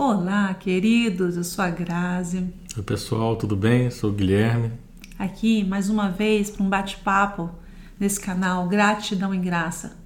Olá, 0.00 0.54
queridos, 0.54 1.36
eu 1.36 1.42
sou 1.42 1.64
a 1.64 1.70
Grazi. 1.70 2.54
Oi, 2.76 2.82
pessoal, 2.84 3.34
tudo 3.34 3.56
bem? 3.56 3.86
Eu 3.86 3.90
sou 3.90 4.10
o 4.10 4.12
Guilherme. 4.12 4.70
Aqui, 5.18 5.64
mais 5.64 5.90
uma 5.90 6.08
vez, 6.08 6.52
para 6.52 6.62
um 6.62 6.68
bate-papo 6.68 7.50
nesse 7.98 8.20
canal 8.20 8.68
Gratidão 8.68 9.34
em 9.34 9.40
Graça, 9.40 9.96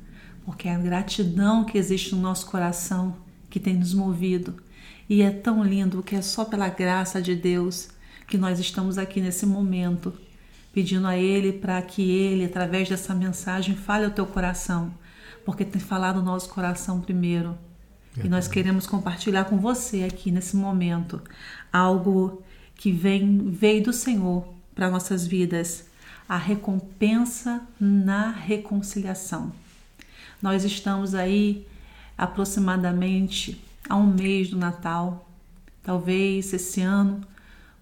porque 0.46 0.66
é 0.66 0.74
a 0.74 0.78
gratidão 0.78 1.62
que 1.66 1.76
existe 1.76 2.14
no 2.14 2.22
nosso 2.22 2.46
coração 2.46 3.14
que 3.50 3.60
tem 3.60 3.74
nos 3.74 3.92
movido. 3.92 4.54
E 5.10 5.20
é 5.20 5.30
tão 5.30 5.62
lindo 5.62 6.02
que 6.02 6.16
é 6.16 6.22
só 6.22 6.46
pela 6.46 6.70
graça 6.70 7.20
de 7.20 7.36
Deus 7.36 7.90
que 8.26 8.38
nós 8.38 8.58
estamos 8.58 8.96
aqui 8.96 9.20
nesse 9.20 9.44
momento, 9.44 10.14
pedindo 10.72 11.06
a 11.06 11.18
Ele 11.18 11.52
para 11.52 11.82
que 11.82 12.10
Ele, 12.10 12.46
através 12.46 12.88
dessa 12.88 13.14
mensagem, 13.14 13.76
fale 13.76 14.06
ao 14.06 14.10
teu 14.10 14.24
coração, 14.24 14.94
porque 15.44 15.66
tem 15.66 15.82
falado 15.82 16.16
o 16.16 16.24
nosso 16.24 16.48
coração 16.48 16.98
primeiro. 16.98 17.58
E 18.16 18.28
nós 18.28 18.46
queremos 18.46 18.86
compartilhar 18.86 19.44
com 19.44 19.58
você 19.58 20.04
aqui 20.04 20.30
nesse 20.30 20.54
momento 20.54 21.20
algo 21.72 22.42
que 22.74 22.92
vem 22.92 23.50
veio 23.50 23.84
do 23.84 23.92
Senhor 23.92 24.46
para 24.74 24.90
nossas 24.90 25.26
vidas, 25.26 25.86
a 26.28 26.36
recompensa 26.36 27.62
na 27.80 28.30
reconciliação. 28.30 29.52
Nós 30.42 30.64
estamos 30.64 31.14
aí 31.14 31.66
aproximadamente 32.16 33.62
a 33.88 33.96
um 33.96 34.06
mês 34.06 34.50
do 34.50 34.58
Natal. 34.58 35.28
Talvez 35.82 36.52
esse 36.52 36.82
ano 36.82 37.22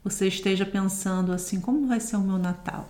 você 0.05 0.28
esteja 0.28 0.65
pensando 0.65 1.33
assim: 1.33 1.61
como 1.61 1.89
vai 1.89 1.98
ser 1.98 2.17
o 2.17 2.20
meu 2.20 2.39
Natal? 2.39 2.89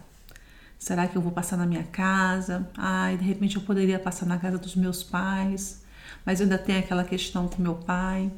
Será 0.79 1.07
que 1.09 1.16
eu 1.16 1.23
vou 1.23 1.33
passar 1.33 1.57
na 1.57 1.66
minha 1.66 1.85
casa? 1.85 2.69
Ai, 2.77 3.16
de 3.16 3.25
repente 3.25 3.57
eu 3.57 3.63
poderia 3.63 3.99
passar 3.99 4.27
na 4.27 4.38
casa 4.38 4.59
dos 4.59 4.75
meus 4.77 5.02
pais 5.02 5.80
mas 6.25 6.41
eu 6.41 6.45
ainda 6.45 6.59
tenho 6.59 6.79
aquela 6.79 7.05
questão 7.05 7.49
com 7.49 7.63
meu 7.63 7.75
pai. 7.75 8.31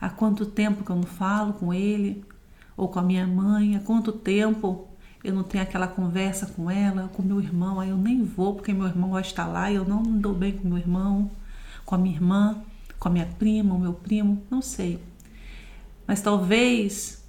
Há 0.00 0.08
quanto 0.08 0.46
tempo 0.46 0.84
que 0.84 0.90
eu 0.90 0.96
não 0.96 1.04
falo 1.04 1.54
com 1.54 1.72
ele? 1.72 2.24
Ou 2.76 2.88
com 2.88 2.98
a 2.98 3.02
minha 3.02 3.26
mãe? 3.26 3.76
Há 3.76 3.80
quanto 3.80 4.12
tempo 4.12 4.88
eu 5.24 5.34
não 5.34 5.42
tenho 5.42 5.64
aquela 5.64 5.88
conversa 5.88 6.46
com 6.46 6.70
ela, 6.70 7.08
com 7.08 7.22
meu 7.22 7.40
irmão? 7.40 7.80
Aí 7.80 7.88
eu 7.88 7.96
nem 7.96 8.22
vou 8.22 8.54
porque 8.54 8.72
meu 8.72 8.86
irmão 8.86 9.10
vai 9.10 9.22
estar 9.22 9.46
lá 9.46 9.70
e 9.70 9.74
eu 9.76 9.84
não 9.84 10.02
dou 10.02 10.34
bem 10.34 10.52
com 10.52 10.68
meu 10.68 10.78
irmão, 10.78 11.30
com 11.84 11.94
a 11.94 11.98
minha 11.98 12.14
irmã, 12.14 12.62
com 12.98 13.08
a 13.08 13.10
minha 13.10 13.26
prima, 13.26 13.74
o 13.74 13.78
meu 13.78 13.94
primo, 13.94 14.42
não 14.50 14.62
sei. 14.62 15.00
Mas 16.06 16.20
talvez 16.20 17.24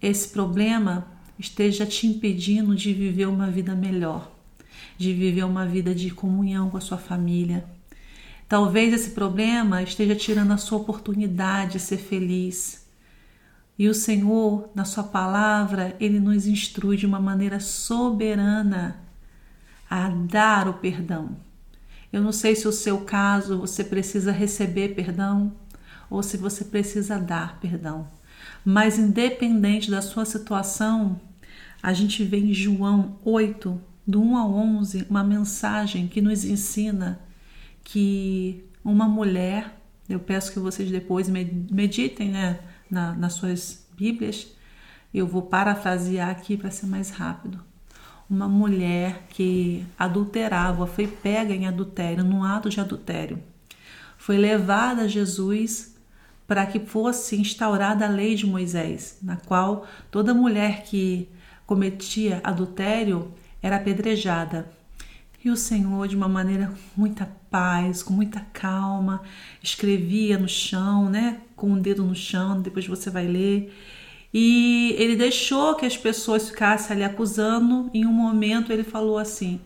esse 0.00 0.28
problema 0.28 1.06
esteja 1.38 1.84
te 1.84 2.06
impedindo 2.06 2.74
de 2.74 2.92
viver 2.92 3.26
uma 3.26 3.50
vida 3.50 3.74
melhor, 3.74 4.30
de 4.96 5.12
viver 5.12 5.44
uma 5.44 5.66
vida 5.66 5.94
de 5.94 6.10
comunhão 6.10 6.70
com 6.70 6.76
a 6.76 6.80
sua 6.80 6.98
família, 6.98 7.64
Talvez 8.48 8.92
esse 8.92 9.10
problema 9.10 9.82
esteja 9.82 10.14
tirando 10.14 10.52
a 10.52 10.56
sua 10.56 10.78
oportunidade 10.78 11.72
de 11.72 11.80
ser 11.80 11.98
feliz. 11.98 12.86
E 13.78 13.88
o 13.88 13.94
Senhor, 13.94 14.70
na 14.74 14.84
Sua 14.84 15.02
palavra, 15.02 15.96
Ele 15.98 16.20
nos 16.20 16.46
instrui 16.46 16.96
de 16.96 17.06
uma 17.06 17.18
maneira 17.18 17.58
soberana 17.58 18.98
a 19.88 20.08
dar 20.08 20.68
o 20.68 20.74
perdão. 20.74 21.36
Eu 22.12 22.22
não 22.22 22.32
sei 22.32 22.54
se 22.54 22.68
o 22.68 22.72
seu 22.72 23.00
caso 23.00 23.58
você 23.58 23.82
precisa 23.82 24.30
receber 24.30 24.94
perdão 24.94 25.52
ou 26.10 26.22
se 26.22 26.36
você 26.36 26.64
precisa 26.64 27.18
dar 27.18 27.58
perdão. 27.58 28.06
Mas 28.64 28.98
independente 28.98 29.90
da 29.90 30.02
sua 30.02 30.26
situação, 30.26 31.20
a 31.82 31.92
gente 31.92 32.22
vê 32.22 32.38
em 32.38 32.52
João 32.52 33.16
8, 33.24 33.80
do 34.06 34.22
1 34.22 34.36
ao 34.36 34.54
11, 34.54 35.06
uma 35.08 35.24
mensagem 35.24 36.06
que 36.06 36.20
nos 36.20 36.44
ensina 36.44 37.18
que 37.84 38.64
uma 38.84 39.06
mulher, 39.06 39.78
eu 40.08 40.18
peço 40.20 40.52
que 40.52 40.58
vocês 40.58 40.90
depois 40.90 41.28
meditem 41.28 42.30
né, 42.30 42.58
na, 42.90 43.14
nas 43.14 43.34
suas 43.34 43.86
Bíblias, 43.96 44.48
eu 45.12 45.26
vou 45.26 45.42
parafrasear 45.42 46.30
aqui 46.30 46.56
para 46.56 46.70
ser 46.70 46.86
mais 46.86 47.10
rápido. 47.10 47.62
Uma 48.28 48.48
mulher 48.48 49.26
que 49.28 49.84
adulterava, 49.98 50.86
foi 50.86 51.06
pega 51.06 51.54
em 51.54 51.66
adultério, 51.66 52.24
num 52.24 52.42
ato 52.42 52.70
de 52.70 52.80
adultério, 52.80 53.42
foi 54.16 54.38
levada 54.38 55.02
a 55.02 55.08
Jesus 55.08 55.94
para 56.46 56.66
que 56.66 56.80
fosse 56.80 57.36
instaurada 57.40 58.06
a 58.06 58.08
lei 58.08 58.34
de 58.34 58.46
Moisés, 58.46 59.18
na 59.22 59.36
qual 59.36 59.86
toda 60.10 60.34
mulher 60.34 60.82
que 60.84 61.28
cometia 61.66 62.40
adultério 62.42 63.32
era 63.62 63.76
apedrejada. 63.76 64.70
E 65.44 65.50
o 65.50 65.56
Senhor, 65.56 66.06
de 66.06 66.14
uma 66.14 66.28
maneira 66.28 66.72
muita 66.96 67.26
paz, 67.50 68.02
com 68.02 68.12
muita 68.12 68.40
calma, 68.52 69.22
escrevia 69.60 70.38
no 70.38 70.48
chão, 70.48 71.10
né? 71.10 71.40
Com 71.56 71.72
o 71.72 71.80
dedo 71.80 72.04
no 72.04 72.14
chão, 72.14 72.60
depois 72.62 72.86
você 72.86 73.10
vai 73.10 73.26
ler. 73.26 73.74
E 74.32 74.94
ele 74.98 75.16
deixou 75.16 75.74
que 75.74 75.84
as 75.84 75.96
pessoas 75.96 76.48
ficassem 76.48 76.94
ali 76.94 77.04
acusando. 77.04 77.90
Em 77.92 78.06
um 78.06 78.12
momento 78.12 78.72
ele 78.72 78.84
falou 78.84 79.18
assim: 79.18 79.60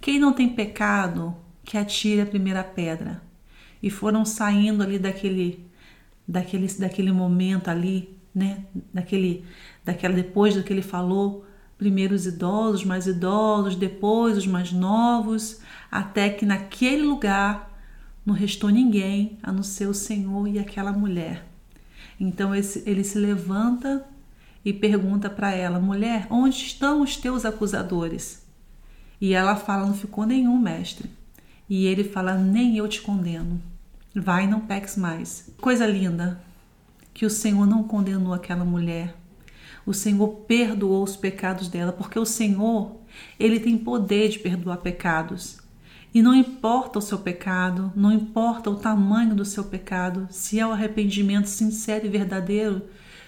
Quem 0.00 0.18
não 0.18 0.32
tem 0.32 0.48
pecado, 0.48 1.36
que 1.64 1.78
atire 1.78 2.20
a 2.20 2.26
primeira 2.26 2.64
pedra. 2.64 3.22
E 3.80 3.88
foram 3.88 4.24
saindo 4.24 4.82
ali 4.82 4.98
daquele, 4.98 5.64
daquele, 6.26 6.66
daquele 6.66 7.12
momento 7.12 7.68
ali, 7.68 8.18
né? 8.34 8.64
Daquele, 8.92 9.44
daquela 9.84 10.14
depois 10.14 10.56
do 10.56 10.64
que 10.64 10.72
ele 10.72 10.82
falou, 10.82 11.46
primeiro 11.80 12.14
os 12.14 12.26
idosos, 12.26 12.84
mais 12.84 13.06
idosos, 13.06 13.74
depois 13.74 14.36
os 14.36 14.46
mais 14.46 14.70
novos, 14.70 15.60
até 15.90 16.28
que 16.28 16.44
naquele 16.44 17.02
lugar 17.02 17.74
não 18.24 18.34
restou 18.34 18.68
ninguém 18.68 19.38
a 19.42 19.50
não 19.50 19.62
ser 19.62 19.86
o 19.86 19.94
Senhor 19.94 20.46
e 20.46 20.58
aquela 20.58 20.92
mulher. 20.92 21.48
Então 22.20 22.54
ele 22.54 23.02
se 23.02 23.18
levanta 23.18 24.04
e 24.62 24.74
pergunta 24.74 25.30
para 25.30 25.52
ela: 25.52 25.80
Mulher, 25.80 26.26
onde 26.28 26.56
estão 26.56 27.00
os 27.00 27.16
teus 27.16 27.46
acusadores? 27.46 28.46
E 29.18 29.32
ela 29.32 29.56
fala: 29.56 29.86
Não 29.86 29.94
ficou 29.94 30.26
nenhum, 30.26 30.58
mestre. 30.58 31.08
E 31.66 31.86
ele 31.86 32.04
fala: 32.04 32.34
Nem 32.34 32.76
eu 32.76 32.86
te 32.88 33.00
condeno. 33.00 33.58
Vai, 34.14 34.46
não 34.46 34.60
peques 34.60 34.98
mais. 34.98 35.50
Coisa 35.58 35.86
linda 35.86 36.38
que 37.14 37.24
o 37.24 37.30
Senhor 37.30 37.66
não 37.66 37.82
condenou 37.84 38.34
aquela 38.34 38.66
mulher 38.66 39.14
o 39.84 39.94
Senhor 39.94 40.28
perdoou 40.46 41.02
os 41.02 41.16
pecados 41.16 41.68
dela, 41.68 41.92
porque 41.92 42.18
o 42.18 42.26
Senhor, 42.26 42.96
ele 43.38 43.58
tem 43.58 43.76
poder 43.76 44.28
de 44.28 44.38
perdoar 44.38 44.78
pecados. 44.78 45.58
E 46.12 46.22
não 46.22 46.34
importa 46.34 46.98
o 46.98 47.02
seu 47.02 47.18
pecado, 47.18 47.92
não 47.94 48.12
importa 48.12 48.68
o 48.68 48.76
tamanho 48.76 49.34
do 49.34 49.44
seu 49.44 49.64
pecado, 49.64 50.26
se 50.30 50.58
é 50.58 50.66
o 50.66 50.72
arrependimento 50.72 51.48
sincero 51.48 52.06
e 52.06 52.08
verdadeiro, 52.08 52.82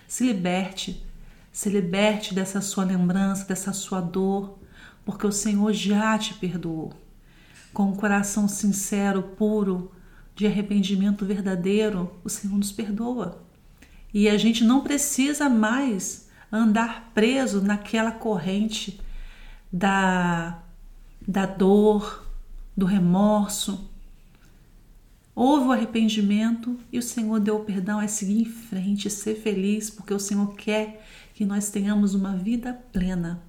se 0.06 0.24
liberte. 0.24 1.04
Se 1.52 1.68
liberte 1.68 2.34
dessa 2.34 2.60
sua 2.60 2.84
lembrança, 2.84 3.44
dessa 3.44 3.72
sua 3.72 4.00
dor, 4.00 4.58
porque 5.04 5.26
o 5.26 5.32
Senhor 5.32 5.72
já 5.72 6.18
te 6.18 6.34
perdoou. 6.34 6.92
Com 7.72 7.84
um 7.84 7.96
coração 7.96 8.48
sincero, 8.48 9.22
puro, 9.22 9.92
de 10.34 10.46
arrependimento 10.46 11.24
verdadeiro, 11.24 12.10
o 12.24 12.28
Senhor 12.28 12.56
nos 12.56 12.72
perdoa. 12.72 13.42
E 14.12 14.28
a 14.28 14.36
gente 14.36 14.64
não 14.64 14.80
precisa 14.80 15.48
mais 15.48 16.28
andar 16.52 17.10
preso 17.14 17.62
naquela 17.62 18.12
corrente 18.12 19.00
da, 19.72 20.62
da 21.26 21.46
dor, 21.46 22.26
do 22.76 22.84
remorso. 22.84 23.90
Houve 25.34 25.68
o 25.68 25.72
arrependimento 25.72 26.78
e 26.92 26.98
o 26.98 27.02
Senhor 27.02 27.40
deu 27.40 27.56
o 27.56 27.64
perdão, 27.64 28.00
é 28.00 28.06
seguir 28.06 28.42
em 28.42 28.44
frente, 28.44 29.08
ser 29.08 29.34
feliz, 29.36 29.88
porque 29.88 30.12
o 30.12 30.20
Senhor 30.20 30.54
quer 30.54 31.06
que 31.32 31.46
nós 31.46 31.70
tenhamos 31.70 32.14
uma 32.14 32.36
vida 32.36 32.74
plena. 32.92 33.42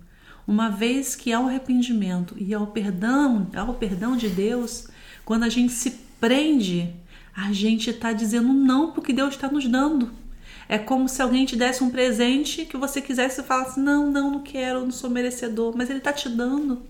Uma 0.48 0.70
vez 0.70 1.16
que 1.16 1.34
há 1.34 1.40
o 1.40 1.48
arrependimento 1.48 2.36
e 2.38 2.54
ao 2.54 2.68
perdão, 2.68 3.50
ao 3.54 3.74
perdão 3.74 4.16
de 4.16 4.30
Deus, 4.30 4.88
quando 5.26 5.44
a 5.44 5.50
gente 5.50 5.74
se 5.74 5.92
prende, 6.20 6.94
a 7.36 7.52
gente 7.52 7.90
está 7.90 8.14
dizendo 8.14 8.54
não 8.54 8.92
porque 8.92 9.12
Deus 9.12 9.36
está 9.36 9.50
nos 9.50 9.68
dando. 9.68 10.23
É 10.68 10.78
como 10.78 11.10
se 11.10 11.22
alguém 11.22 11.46
te 11.46 11.56
desse 11.56 11.84
um 11.84 11.90
presente 11.90 12.66
que 12.66 12.78
você 12.78 13.02
quisesse 13.02 13.42
e 13.42 13.44
falasse: 13.44 13.80
Não, 13.80 14.10
não, 14.10 14.32
não 14.32 14.40
quero, 14.42 14.82
não 14.82 14.92
sou 14.92 15.10
merecedor. 15.10 15.74
Mas 15.76 15.90
ele 15.90 16.00
está 16.00 16.14
te 16.14 16.30
dando. 16.30 16.84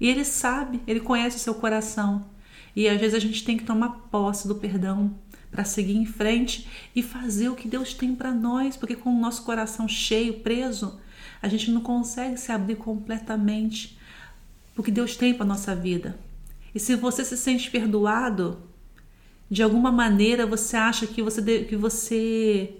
E 0.00 0.08
ele 0.08 0.24
sabe, 0.24 0.80
ele 0.86 1.00
conhece 1.00 1.36
o 1.36 1.40
seu 1.40 1.54
coração. 1.54 2.26
E 2.74 2.88
às 2.88 2.98
vezes 2.98 3.14
a 3.14 3.18
gente 3.18 3.44
tem 3.44 3.56
que 3.56 3.64
tomar 3.64 4.08
posse 4.10 4.48
do 4.48 4.54
perdão 4.54 5.14
para 5.50 5.64
seguir 5.64 5.96
em 5.96 6.06
frente 6.06 6.68
e 6.94 7.02
fazer 7.02 7.48
o 7.48 7.56
que 7.56 7.68
Deus 7.68 7.92
tem 7.92 8.14
para 8.14 8.32
nós, 8.32 8.76
porque 8.76 8.94
com 8.94 9.10
o 9.10 9.20
nosso 9.20 9.42
coração 9.42 9.88
cheio, 9.88 10.40
preso, 10.40 10.98
a 11.42 11.48
gente 11.48 11.70
não 11.70 11.80
consegue 11.80 12.36
se 12.38 12.52
abrir 12.52 12.76
completamente 12.76 13.98
o 14.76 14.82
que 14.82 14.90
Deus 14.90 15.16
tem 15.16 15.34
para 15.34 15.44
nossa 15.44 15.74
vida. 15.74 16.18
E 16.74 16.78
se 16.78 16.94
você 16.94 17.24
se 17.24 17.36
sente 17.36 17.70
perdoado, 17.70 18.58
de 19.50 19.62
alguma 19.62 19.90
maneira 19.90 20.46
você 20.46 20.76
acha 20.76 21.06
que 21.06 21.20
você, 21.20 21.40
deve, 21.40 21.64
que 21.64 21.76
você 21.76 22.76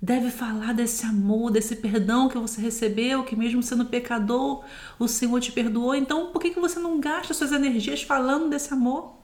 deve 0.00 0.30
falar 0.30 0.72
desse 0.72 1.04
amor, 1.04 1.50
desse 1.50 1.76
perdão 1.76 2.28
que 2.28 2.38
você 2.38 2.60
recebeu, 2.60 3.24
que 3.24 3.36
mesmo 3.36 3.62
sendo 3.62 3.84
pecador, 3.84 4.64
o 4.98 5.06
Senhor 5.06 5.38
te 5.40 5.52
perdoou. 5.52 5.94
Então, 5.94 6.32
por 6.32 6.40
que, 6.40 6.50
que 6.50 6.60
você 6.60 6.78
não 6.78 6.98
gasta 6.98 7.34
suas 7.34 7.52
energias 7.52 8.02
falando 8.02 8.48
desse 8.48 8.72
amor? 8.72 9.18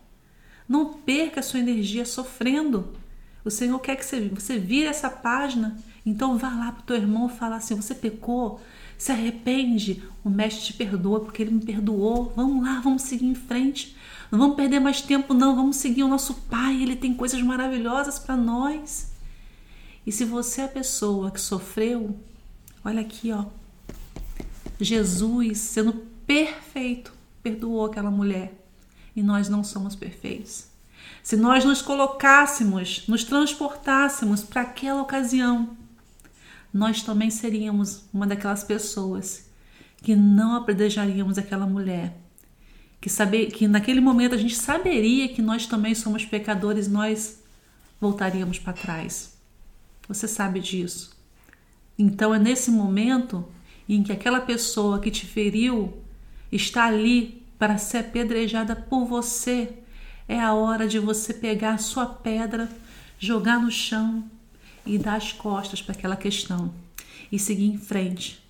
Não 0.68 0.92
perca 0.92 1.42
sua 1.42 1.60
energia 1.60 2.04
sofrendo. 2.04 2.92
O 3.44 3.50
Senhor 3.50 3.78
quer 3.78 3.96
que 3.96 4.04
você, 4.04 4.28
você 4.28 4.58
vire 4.58 4.86
essa 4.86 5.08
página. 5.08 5.76
Então 6.04 6.36
vá 6.36 6.50
lá 6.50 6.72
para 6.72 6.82
o 6.82 6.84
teu 6.84 6.96
irmão 6.96 7.28
e 7.28 7.38
fala 7.38 7.56
assim: 7.56 7.74
você 7.74 7.94
pecou, 7.94 8.60
se 8.96 9.12
arrepende, 9.12 10.02
o 10.24 10.30
mestre 10.30 10.64
te 10.66 10.72
perdoa 10.72 11.20
porque 11.20 11.42
ele 11.42 11.52
me 11.52 11.64
perdoou. 11.64 12.32
Vamos 12.34 12.64
lá, 12.64 12.80
vamos 12.80 13.02
seguir 13.02 13.26
em 13.26 13.34
frente. 13.34 13.96
Não 14.34 14.40
vamos 14.40 14.56
perder 14.56 14.80
mais 14.80 15.00
tempo, 15.00 15.32
não. 15.32 15.54
Vamos 15.54 15.76
seguir 15.76 16.02
o 16.02 16.08
nosso 16.08 16.34
Pai. 16.34 16.82
Ele 16.82 16.96
tem 16.96 17.14
coisas 17.14 17.40
maravilhosas 17.40 18.18
para 18.18 18.36
nós. 18.36 19.12
E 20.04 20.10
se 20.10 20.24
você 20.24 20.62
é 20.62 20.64
a 20.64 20.68
pessoa 20.68 21.30
que 21.30 21.40
sofreu, 21.40 22.18
olha 22.84 23.00
aqui, 23.00 23.30
ó. 23.30 23.44
Jesus, 24.80 25.58
sendo 25.58 25.92
perfeito, 26.26 27.12
perdoou 27.44 27.84
aquela 27.84 28.10
mulher. 28.10 28.60
E 29.14 29.22
nós 29.22 29.48
não 29.48 29.62
somos 29.62 29.94
perfeitos. 29.94 30.64
Se 31.22 31.36
nós 31.36 31.64
nos 31.64 31.80
colocássemos, 31.80 33.06
nos 33.06 33.22
transportássemos 33.22 34.42
para 34.42 34.62
aquela 34.62 35.00
ocasião, 35.00 35.76
nós 36.72 37.04
também 37.04 37.30
seríamos 37.30 38.02
uma 38.12 38.26
daquelas 38.26 38.64
pessoas 38.64 39.48
que 40.02 40.16
não 40.16 40.56
apedrejaríamos 40.56 41.38
aquela 41.38 41.66
mulher. 41.66 42.23
Que, 43.04 43.10
saber, 43.10 43.50
que 43.50 43.68
naquele 43.68 44.00
momento 44.00 44.34
a 44.34 44.38
gente 44.38 44.56
saberia 44.56 45.28
que 45.28 45.42
nós 45.42 45.66
também 45.66 45.94
somos 45.94 46.24
pecadores, 46.24 46.88
nós 46.88 47.38
voltaríamos 48.00 48.58
para 48.58 48.72
trás. 48.72 49.36
Você 50.08 50.26
sabe 50.26 50.58
disso. 50.58 51.14
Então 51.98 52.34
é 52.34 52.38
nesse 52.38 52.70
momento 52.70 53.46
em 53.86 54.02
que 54.02 54.10
aquela 54.10 54.40
pessoa 54.40 55.00
que 55.00 55.10
te 55.10 55.26
feriu 55.26 55.92
está 56.50 56.86
ali 56.86 57.42
para 57.58 57.76
ser 57.76 57.98
apedrejada 57.98 58.74
por 58.74 59.04
você. 59.04 59.74
É 60.26 60.40
a 60.40 60.54
hora 60.54 60.88
de 60.88 60.98
você 60.98 61.34
pegar 61.34 61.74
a 61.74 61.78
sua 61.78 62.06
pedra, 62.06 62.70
jogar 63.18 63.60
no 63.60 63.70
chão 63.70 64.24
e 64.86 64.96
dar 64.96 65.16
as 65.16 65.30
costas 65.30 65.82
para 65.82 65.92
aquela 65.92 66.16
questão 66.16 66.72
e 67.30 67.38
seguir 67.38 67.66
em 67.66 67.76
frente. 67.76 68.42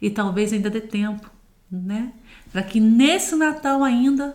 E 0.00 0.10
talvez 0.10 0.52
ainda 0.52 0.70
dê 0.70 0.80
tempo, 0.80 1.28
né? 1.68 2.12
Para 2.56 2.62
que 2.62 2.80
nesse 2.80 3.36
Natal 3.36 3.84
ainda 3.84 4.34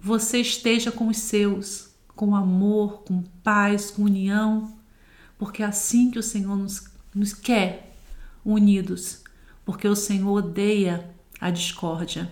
você 0.00 0.40
esteja 0.40 0.90
com 0.90 1.08
os 1.08 1.18
seus, 1.18 1.90
com 2.14 2.34
amor, 2.34 3.02
com 3.02 3.22
paz, 3.44 3.90
com 3.90 4.04
união, 4.04 4.74
porque 5.36 5.62
é 5.62 5.66
assim 5.66 6.10
que 6.10 6.18
o 6.18 6.22
Senhor 6.22 6.56
nos, 6.56 6.90
nos 7.14 7.34
quer 7.34 7.94
unidos, 8.42 9.22
porque 9.66 9.86
o 9.86 9.94
Senhor 9.94 10.32
odeia 10.32 11.10
a 11.38 11.50
discórdia. 11.50 12.30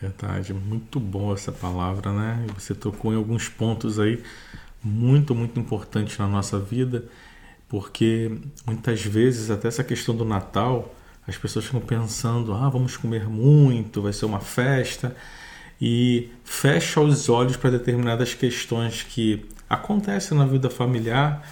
Verdade, 0.00 0.54
muito 0.54 0.98
bom 0.98 1.34
essa 1.34 1.52
palavra, 1.52 2.10
né? 2.10 2.46
Você 2.54 2.74
tocou 2.74 3.12
em 3.12 3.16
alguns 3.16 3.50
pontos 3.50 4.00
aí 4.00 4.22
muito, 4.82 5.34
muito 5.34 5.60
importante 5.60 6.18
na 6.18 6.26
nossa 6.26 6.58
vida, 6.58 7.04
porque 7.68 8.34
muitas 8.64 9.02
vezes, 9.02 9.50
até 9.50 9.68
essa 9.68 9.84
questão 9.84 10.16
do 10.16 10.24
Natal, 10.24 10.94
as 11.28 11.36
pessoas 11.36 11.66
ficam 11.66 11.80
pensando: 11.80 12.54
ah, 12.54 12.68
vamos 12.68 12.96
comer 12.96 13.28
muito, 13.28 14.00
vai 14.02 14.12
ser 14.12 14.24
uma 14.24 14.40
festa, 14.40 15.14
e 15.80 16.30
fecha 16.42 17.00
os 17.00 17.28
olhos 17.28 17.56
para 17.56 17.70
determinadas 17.70 18.34
questões 18.34 19.02
que 19.02 19.46
acontecem 19.68 20.36
na 20.36 20.46
vida 20.46 20.70
familiar 20.70 21.46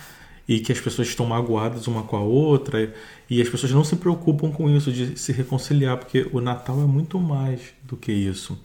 e 0.48 0.60
que 0.60 0.72
as 0.72 0.80
pessoas 0.80 1.08
estão 1.08 1.26
magoadas 1.26 1.86
uma 1.86 2.02
com 2.04 2.16
a 2.16 2.20
outra 2.20 2.92
e 3.28 3.42
as 3.42 3.48
pessoas 3.48 3.72
não 3.72 3.84
se 3.84 3.96
preocupam 3.96 4.50
com 4.50 4.70
isso 4.70 4.90
de 4.90 5.18
se 5.18 5.32
reconciliar, 5.32 5.98
porque 5.98 6.26
o 6.32 6.40
Natal 6.40 6.80
é 6.80 6.86
muito 6.86 7.20
mais 7.20 7.60
do 7.82 7.96
que 7.96 8.12
isso. 8.12 8.58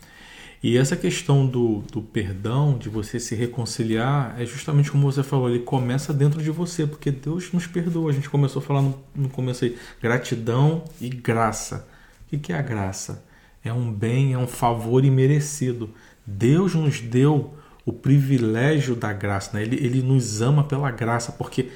E 0.64 0.78
essa 0.78 0.96
questão 0.96 1.48
do, 1.48 1.80
do 1.92 2.04
perdão, 2.04 2.78
de 2.78 2.88
você 2.88 3.20
se 3.20 3.34
reconciliar, 3.34 4.40
é 4.40 4.46
justamente 4.46 4.92
como 4.92 5.12
você 5.12 5.24
falou, 5.24 5.50
ele 5.50 5.60
começa 5.60 6.14
dentro 6.14 6.42
de 6.42 6.52
você, 6.52 6.86
porque 6.86 7.10
Deus 7.10 7.52
nos 7.52 7.66
perdoa. 7.66 8.12
A 8.12 8.14
gente 8.14 8.30
começou 8.30 8.62
a 8.62 8.66
falar 8.66 8.84
no, 8.84 9.04
no 9.16 9.28
começo 9.28 9.66
aí, 9.66 9.76
gratidão 10.00 10.84
e 11.00 11.10
graça. 11.10 11.88
O 12.32 12.38
que 12.38 12.54
é 12.54 12.58
a 12.58 12.62
graça? 12.62 13.26
É 13.64 13.74
um 13.74 13.92
bem, 13.92 14.34
é 14.34 14.38
um 14.38 14.48
favor 14.48 15.04
imerecido. 15.04 15.90
Deus 16.26 16.76
nos 16.76 17.02
deu 17.02 17.56
o 17.84 17.92
privilégio 17.92 18.96
da 18.96 19.12
graça, 19.12 19.58
né? 19.58 19.64
ele, 19.64 19.84
ele 19.84 20.04
nos 20.04 20.44
ama 20.44 20.64
pela 20.64 20.92
graça, 20.92 21.32
porque 21.32 21.72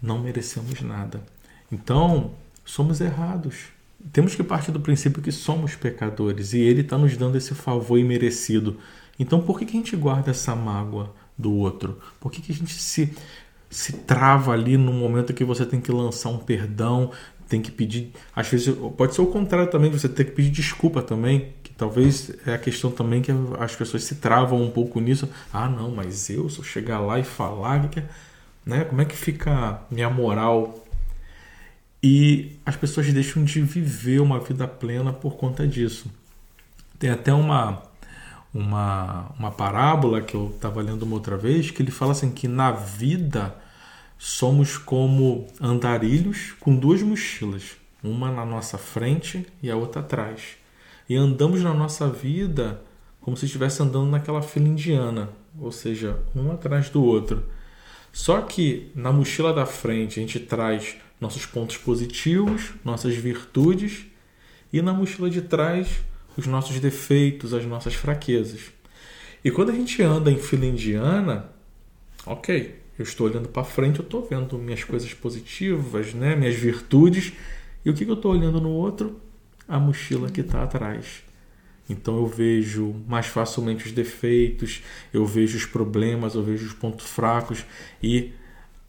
não 0.00 0.20
merecemos 0.20 0.80
nada. 0.80 1.20
Então, 1.70 2.30
somos 2.64 3.00
errados 3.00 3.74
temos 4.12 4.34
que 4.34 4.42
partir 4.42 4.70
do 4.70 4.80
princípio 4.80 5.22
que 5.22 5.32
somos 5.32 5.74
pecadores 5.74 6.52
e 6.52 6.60
Ele 6.60 6.82
está 6.82 6.98
nos 6.98 7.16
dando 7.16 7.36
esse 7.36 7.54
favor 7.54 7.98
imerecido. 7.98 8.78
Então, 9.18 9.40
por 9.40 9.58
que, 9.58 9.64
que 9.64 9.76
a 9.76 9.80
gente 9.80 9.96
guarda 9.96 10.30
essa 10.30 10.54
mágoa 10.54 11.14
do 11.38 11.52
outro? 11.52 11.98
Por 12.20 12.30
que, 12.30 12.42
que 12.42 12.52
a 12.52 12.54
gente 12.54 12.74
se, 12.74 13.14
se 13.70 13.92
trava 13.92 14.52
ali 14.52 14.76
no 14.76 14.92
momento 14.92 15.32
que 15.32 15.44
você 15.44 15.64
tem 15.64 15.80
que 15.80 15.90
lançar 15.92 16.30
um 16.30 16.38
perdão, 16.38 17.10
tem 17.48 17.60
que 17.60 17.70
pedir. 17.70 18.12
Às 18.34 18.48
vezes, 18.48 18.74
pode 18.96 19.14
ser 19.14 19.20
o 19.20 19.26
contrário 19.26 19.70
também, 19.70 19.90
você 19.90 20.08
tem 20.08 20.26
que 20.26 20.32
pedir 20.32 20.50
desculpa 20.50 21.02
também. 21.02 21.52
Que 21.62 21.72
talvez 21.72 22.32
é 22.46 22.54
a 22.54 22.58
questão 22.58 22.90
também 22.90 23.22
que 23.22 23.32
as 23.58 23.74
pessoas 23.74 24.04
se 24.04 24.16
travam 24.16 24.62
um 24.62 24.70
pouco 24.70 25.00
nisso. 25.00 25.28
Ah, 25.52 25.68
não, 25.68 25.90
mas 25.90 26.28
eu, 26.30 26.48
se 26.48 26.58
eu 26.58 26.64
chegar 26.64 27.00
lá 27.00 27.18
e 27.18 27.24
falar, 27.24 27.88
que, 27.88 28.02
né, 28.66 28.84
como 28.84 29.00
é 29.00 29.04
que 29.04 29.16
fica 29.16 29.80
minha 29.90 30.10
moral 30.10 30.83
e 32.06 32.60
as 32.66 32.76
pessoas 32.76 33.10
deixam 33.10 33.42
de 33.42 33.62
viver 33.62 34.20
uma 34.20 34.38
vida 34.38 34.68
plena 34.68 35.10
por 35.10 35.36
conta 35.36 35.66
disso. 35.66 36.04
Tem 36.98 37.08
até 37.08 37.32
uma 37.32 37.82
uma, 38.52 39.32
uma 39.38 39.50
parábola 39.50 40.20
que 40.20 40.34
eu 40.34 40.52
estava 40.54 40.82
lendo 40.82 41.04
uma 41.04 41.14
outra 41.14 41.34
vez 41.34 41.70
que 41.70 41.82
ele 41.82 41.90
fala 41.90 42.12
assim 42.12 42.30
que 42.30 42.46
na 42.46 42.70
vida 42.70 43.56
somos 44.18 44.76
como 44.76 45.46
andarilhos 45.58 46.52
com 46.60 46.76
duas 46.76 47.00
mochilas, 47.02 47.76
uma 48.02 48.30
na 48.30 48.44
nossa 48.44 48.76
frente 48.76 49.46
e 49.62 49.70
a 49.70 49.76
outra 49.76 50.02
atrás. 50.02 50.58
E 51.08 51.16
andamos 51.16 51.62
na 51.62 51.72
nossa 51.72 52.06
vida 52.06 52.82
como 53.18 53.34
se 53.34 53.46
estivesse 53.46 53.82
andando 53.82 54.10
naquela 54.10 54.42
fila 54.42 54.68
indiana, 54.68 55.30
ou 55.58 55.72
seja, 55.72 56.18
um 56.36 56.52
atrás 56.52 56.90
do 56.90 57.02
outro. 57.02 57.42
Só 58.12 58.42
que 58.42 58.92
na 58.94 59.10
mochila 59.10 59.54
da 59.54 59.64
frente 59.64 60.20
a 60.20 60.22
gente 60.22 60.38
traz 60.38 60.98
nossos 61.20 61.46
pontos 61.46 61.76
positivos, 61.76 62.72
nossas 62.84 63.14
virtudes 63.14 64.06
e 64.72 64.82
na 64.82 64.92
mochila 64.92 65.30
de 65.30 65.42
trás 65.42 65.88
os 66.36 66.46
nossos 66.46 66.80
defeitos, 66.80 67.54
as 67.54 67.64
nossas 67.64 67.94
fraquezas. 67.94 68.72
E 69.44 69.50
quando 69.50 69.70
a 69.70 69.74
gente 69.74 70.02
anda 70.02 70.30
em 70.30 70.38
fila 70.38 70.66
indiana, 70.66 71.50
ok, 72.26 72.80
eu 72.98 73.02
estou 73.02 73.26
olhando 73.26 73.48
para 73.48 73.64
frente, 73.64 73.98
eu 73.98 74.04
estou 74.04 74.26
vendo 74.28 74.58
minhas 74.58 74.82
coisas 74.82 75.12
positivas, 75.12 76.14
né, 76.14 76.34
minhas 76.34 76.54
virtudes, 76.54 77.32
e 77.84 77.90
o 77.90 77.94
que, 77.94 78.04
que 78.04 78.10
eu 78.10 78.16
estou 78.16 78.32
olhando 78.32 78.60
no 78.60 78.70
outro? 78.70 79.20
A 79.68 79.78
mochila 79.78 80.30
que 80.30 80.40
está 80.40 80.62
atrás. 80.62 81.22
Então 81.88 82.16
eu 82.16 82.26
vejo 82.26 82.94
mais 83.06 83.26
facilmente 83.26 83.86
os 83.86 83.92
defeitos, 83.92 84.82
eu 85.12 85.26
vejo 85.26 85.56
os 85.56 85.66
problemas, 85.66 86.34
eu 86.34 86.42
vejo 86.42 86.66
os 86.66 86.72
pontos 86.72 87.06
fracos 87.06 87.64
e 88.02 88.32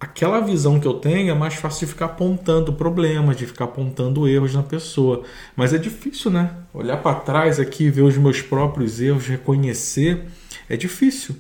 aquela 0.05 0.39
visão 0.39 0.79
que 0.79 0.87
eu 0.87 0.93
tenho 0.93 1.31
é 1.31 1.33
mais 1.33 1.55
fácil 1.55 1.85
de 1.85 1.93
ficar 1.93 2.05
apontando 2.05 2.71
problemas, 2.71 3.35
de 3.35 3.45
ficar 3.45 3.65
apontando 3.65 4.27
erros 4.27 4.53
na 4.53 4.61
pessoa. 4.61 5.23
Mas 5.55 5.73
é 5.73 5.77
difícil, 5.77 6.29
né? 6.29 6.55
Olhar 6.73 6.97
para 6.97 7.19
trás 7.19 7.59
aqui, 7.59 7.89
ver 7.89 8.03
os 8.03 8.17
meus 8.17 8.41
próprios 8.41 9.01
erros, 9.01 9.27
reconhecer, 9.27 10.25
é 10.69 10.77
difícil. 10.77 11.35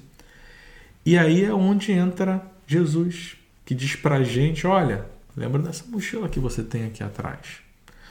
E 1.05 1.17
aí 1.17 1.45
é 1.45 1.53
onde 1.53 1.91
entra 1.91 2.43
Jesus, 2.65 3.37
que 3.63 3.75
diz 3.75 3.95
para 3.95 4.15
a 4.15 4.23
gente: 4.23 4.65
olha, 4.65 5.05
lembra 5.37 5.61
dessa 5.61 5.85
mochila 5.87 6.27
que 6.27 6.39
você 6.39 6.63
tem 6.63 6.85
aqui 6.85 7.03
atrás? 7.03 7.59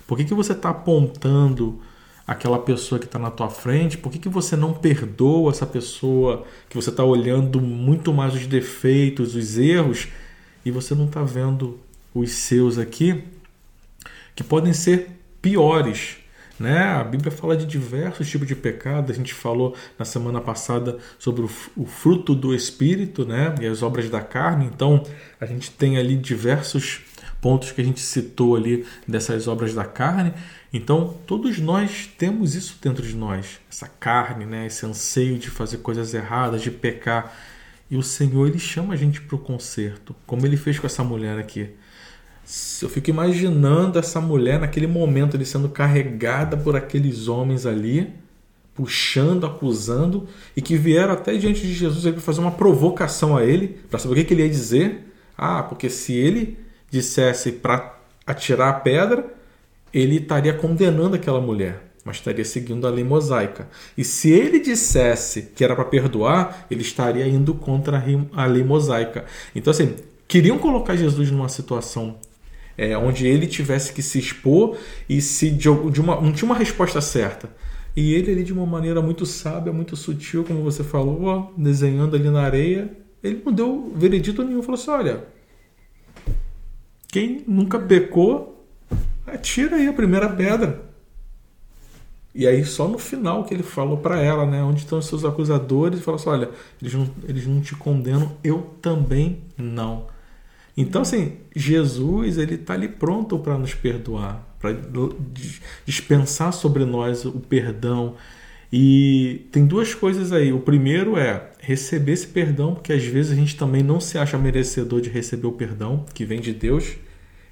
Por 0.06 0.16
que, 0.16 0.24
que 0.24 0.34
você 0.34 0.52
está 0.52 0.70
apontando 0.70 1.80
aquela 2.26 2.58
pessoa 2.58 2.98
que 2.98 3.06
está 3.06 3.18
na 3.18 3.30
tua 3.30 3.50
frente? 3.50 3.98
Por 3.98 4.12
que, 4.12 4.18
que 4.20 4.28
você 4.28 4.54
não 4.54 4.72
perdoa 4.72 5.50
essa 5.50 5.66
pessoa 5.66 6.44
que 6.68 6.76
você 6.76 6.90
está 6.90 7.02
olhando 7.02 7.60
muito 7.60 8.12
mais 8.12 8.34
os 8.34 8.46
defeitos, 8.46 9.34
os 9.34 9.58
erros? 9.58 10.08
E 10.64 10.70
você 10.70 10.94
não 10.94 11.06
está 11.06 11.22
vendo 11.22 11.78
os 12.14 12.30
seus 12.30 12.78
aqui, 12.78 13.24
que 14.34 14.42
podem 14.42 14.72
ser 14.72 15.10
piores. 15.42 16.16
Né? 16.58 16.78
A 16.78 17.02
Bíblia 17.02 17.30
fala 17.30 17.56
de 17.56 17.66
diversos 17.66 18.28
tipos 18.28 18.46
de 18.46 18.54
pecado. 18.54 19.10
A 19.10 19.14
gente 19.14 19.34
falou 19.34 19.76
na 19.98 20.04
semana 20.04 20.40
passada 20.40 20.98
sobre 21.18 21.42
o, 21.42 21.86
fruto 21.86 22.34
do 22.34 22.54
Espírito 22.54 23.24
né? 23.24 23.54
e 23.60 23.66
as 23.66 23.82
obras 23.82 24.08
da 24.08 24.20
carne. 24.20 24.70
Então, 24.72 25.02
a 25.40 25.46
gente 25.46 25.70
tem 25.70 25.98
ali 25.98 26.16
diversos 26.16 27.02
pontos 27.40 27.72
que 27.72 27.80
a 27.80 27.84
gente 27.84 28.00
citou 28.00 28.56
ali 28.56 28.86
dessas 29.06 29.48
obras 29.48 29.74
da 29.74 29.84
carne. 29.84 30.32
Então, 30.72 31.14
todos 31.26 31.58
nós 31.58 32.08
temos 32.16 32.54
isso 32.54 32.78
dentro 32.80 33.06
de 33.06 33.14
nós, 33.14 33.60
essa 33.70 33.86
carne, 33.86 34.46
né? 34.46 34.66
esse 34.66 34.86
anseio 34.86 35.38
de 35.38 35.50
fazer 35.50 35.78
coisas 35.78 36.14
erradas, 36.14 36.62
de 36.62 36.70
pecar. 36.70 37.36
E 37.90 37.96
o 37.96 38.02
Senhor 38.02 38.46
ele 38.46 38.58
chama 38.58 38.94
a 38.94 38.96
gente 38.96 39.20
para 39.20 39.36
o 39.36 39.38
conserto, 39.38 40.14
como 40.26 40.46
ele 40.46 40.56
fez 40.56 40.78
com 40.78 40.86
essa 40.86 41.04
mulher 41.04 41.38
aqui. 41.38 41.70
Eu 42.82 42.88
fico 42.88 43.10
imaginando 43.10 43.98
essa 43.98 44.20
mulher 44.20 44.60
naquele 44.60 44.86
momento 44.86 45.36
ele 45.36 45.44
sendo 45.44 45.68
carregada 45.68 46.56
por 46.56 46.76
aqueles 46.76 47.28
homens 47.28 47.64
ali 47.66 48.12
puxando, 48.74 49.46
acusando, 49.46 50.26
e 50.56 50.60
que 50.60 50.76
vieram 50.76 51.12
até 51.12 51.36
diante 51.36 51.60
de 51.60 51.72
Jesus 51.72 52.02
para 52.02 52.20
fazer 52.20 52.40
uma 52.40 52.50
provocação 52.50 53.36
a 53.36 53.44
ele, 53.44 53.68
para 53.88 53.98
saber 53.98 54.12
o 54.12 54.16
que, 54.16 54.24
que 54.24 54.34
ele 54.34 54.42
ia 54.42 54.50
dizer. 54.50 55.12
Ah, 55.38 55.62
porque 55.62 55.88
se 55.88 56.12
ele 56.12 56.58
dissesse 56.90 57.52
para 57.52 57.98
atirar 58.26 58.68
a 58.70 58.72
pedra, 58.74 59.32
ele 59.92 60.16
estaria 60.16 60.52
condenando 60.52 61.14
aquela 61.14 61.40
mulher, 61.40 61.93
mas 62.04 62.16
estaria 62.16 62.44
seguindo 62.44 62.86
a 62.86 62.90
lei 62.90 63.02
mosaica. 63.02 63.68
E 63.96 64.04
se 64.04 64.30
ele 64.30 64.60
dissesse 64.60 65.42
que 65.54 65.64
era 65.64 65.74
para 65.74 65.84
perdoar, 65.84 66.66
ele 66.70 66.82
estaria 66.82 67.26
indo 67.26 67.54
contra 67.54 68.04
a 68.32 68.46
lei 68.46 68.62
mosaica. 68.62 69.24
Então, 69.54 69.70
assim, 69.70 69.94
queriam 70.28 70.58
colocar 70.58 70.96
Jesus 70.96 71.30
numa 71.30 71.48
situação 71.48 72.16
é, 72.76 72.96
onde 72.96 73.26
ele 73.26 73.46
tivesse 73.46 73.92
que 73.92 74.02
se 74.02 74.18
expor 74.18 74.76
e 75.08 75.20
se 75.20 75.50
de, 75.50 75.68
de 75.90 76.00
uma, 76.00 76.20
não 76.20 76.32
tinha 76.32 76.46
uma 76.46 76.58
resposta 76.58 77.00
certa. 77.00 77.48
E 77.96 78.12
ele 78.12 78.32
ali 78.32 78.42
de 78.42 78.52
uma 78.52 78.66
maneira 78.66 79.00
muito 79.00 79.24
sábia, 79.24 79.72
muito 79.72 79.96
sutil, 79.96 80.44
como 80.44 80.62
você 80.62 80.82
falou, 80.82 81.22
ó, 81.24 81.52
desenhando 81.56 82.16
ali 82.16 82.28
na 82.28 82.42
areia, 82.42 82.90
ele 83.22 83.40
não 83.44 83.52
deu 83.52 83.92
veredito 83.94 84.42
nenhum, 84.42 84.62
falou 84.62 84.80
assim, 84.80 84.90
olha, 84.90 85.24
quem 87.08 87.44
nunca 87.46 87.78
pecou, 87.78 88.66
atira 89.24 89.76
aí 89.76 89.86
a 89.86 89.92
primeira 89.92 90.28
pedra. 90.28 90.83
E 92.34 92.46
aí 92.46 92.64
só 92.64 92.88
no 92.88 92.98
final 92.98 93.44
que 93.44 93.54
ele 93.54 93.62
falou 93.62 93.98
para 93.98 94.20
ela, 94.20 94.44
né, 94.44 94.62
onde 94.62 94.80
estão 94.80 94.98
os 94.98 95.06
seus 95.06 95.24
acusadores, 95.24 96.00
e 96.00 96.02
falou 96.02 96.18
assim, 96.18 96.30
olha, 96.30 96.50
eles 96.82 96.94
não, 96.94 97.08
eles 97.28 97.46
não 97.46 97.60
te 97.60 97.76
condenam, 97.76 98.36
eu 98.42 98.74
também 98.82 99.42
não. 99.56 100.06
Então, 100.76 101.02
assim, 101.02 101.34
Jesus 101.54 102.36
ele 102.36 102.56
está 102.56 102.74
ali 102.74 102.88
pronto 102.88 103.38
para 103.38 103.56
nos 103.56 103.74
perdoar, 103.74 104.44
para 104.58 104.76
dispensar 105.84 106.52
sobre 106.52 106.84
nós 106.84 107.24
o 107.24 107.32
perdão. 107.32 108.16
E 108.72 109.46
tem 109.52 109.64
duas 109.66 109.94
coisas 109.94 110.32
aí. 110.32 110.52
O 110.52 110.58
primeiro 110.58 111.16
é 111.16 111.50
receber 111.60 112.12
esse 112.12 112.26
perdão, 112.26 112.74
porque 112.74 112.92
às 112.92 113.04
vezes 113.04 113.30
a 113.30 113.36
gente 113.36 113.56
também 113.56 113.84
não 113.84 114.00
se 114.00 114.18
acha 114.18 114.36
merecedor 114.36 115.00
de 115.00 115.08
receber 115.08 115.46
o 115.46 115.52
perdão 115.52 116.04
que 116.12 116.24
vem 116.24 116.40
de 116.40 116.52
Deus. 116.52 116.96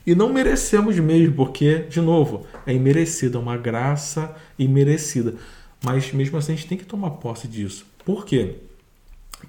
E 0.06 0.14
não 0.14 0.32
merecemos 0.32 0.98
mesmo, 0.98 1.34
porque, 1.34 1.80
de 1.88 2.00
novo, 2.00 2.46
é 2.66 2.74
imerecida, 2.74 3.38
é 3.38 3.40
uma 3.40 3.56
graça 3.56 4.34
imerecida. 4.58 5.34
Mas 5.84 6.12
mesmo 6.12 6.38
assim 6.38 6.52
a 6.52 6.56
gente 6.56 6.68
tem 6.68 6.78
que 6.78 6.84
tomar 6.84 7.10
posse 7.12 7.46
disso. 7.46 7.86
Por 8.04 8.24
quê? 8.24 8.56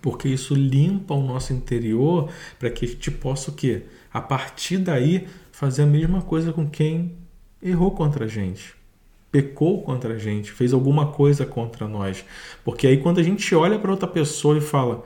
porque 0.01 0.27
isso 0.27 0.53
limpa 0.53 1.13
o 1.13 1.23
nosso 1.23 1.53
interior 1.53 2.29
para 2.59 2.69
que 2.69 2.85
a 2.85 2.87
gente 2.87 3.11
possa 3.11 3.51
o 3.51 3.53
quê? 3.53 3.83
A 4.11 4.21
partir 4.21 4.77
daí 4.77 5.27
fazer 5.51 5.83
a 5.83 5.87
mesma 5.87 6.21
coisa 6.21 6.51
com 6.51 6.69
quem 6.69 7.13
errou 7.61 7.91
contra 7.91 8.25
a 8.25 8.27
gente, 8.27 8.75
pecou 9.31 9.81
contra 9.81 10.15
a 10.15 10.17
gente, 10.17 10.51
fez 10.51 10.73
alguma 10.73 11.07
coisa 11.07 11.45
contra 11.45 11.87
nós. 11.87 12.25
Porque 12.63 12.87
aí 12.87 12.97
quando 12.97 13.19
a 13.19 13.23
gente 13.23 13.53
olha 13.55 13.79
para 13.79 13.91
outra 13.91 14.07
pessoa 14.07 14.57
e 14.57 14.61
fala: 14.61 15.03